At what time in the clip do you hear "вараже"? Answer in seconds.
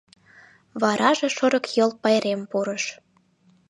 0.81-1.27